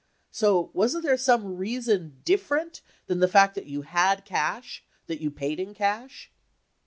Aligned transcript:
So, 0.31 0.71
wasn't 0.73 1.03
there 1.03 1.15
some 1.15 1.57
rea 1.57 1.79
son 1.79 2.21
different 2.25 2.81
than 3.05 3.19
the 3.19 3.27
fact 3.27 3.53
that 3.53 3.67
you 3.67 3.83
had 3.83 4.25
cash 4.25 4.83
that 5.05 5.21
you 5.21 5.29
paid 5.29 5.59
in 5.59 5.75
cash? 5.75 6.31